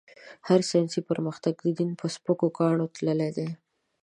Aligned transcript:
هر 0.47 0.61
ساينسي 0.69 1.01
پرمختګ؛ 1.09 1.57
دين 1.77 1.91
په 1.99 2.05
سپکو 2.15 2.47
کاڼو 2.57 2.85
تللی 2.95 3.29
دی. 3.37 3.49